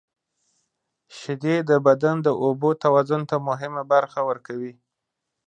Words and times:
•شیدې 1.17 1.55
د 1.69 1.71
بدن 1.87 2.15
د 2.25 2.27
اوبو 2.43 2.69
توازن 2.83 3.21
ته 3.29 3.35
مهمه 3.47 3.83
برخه 3.93 4.19
ورکوي. 4.29 4.73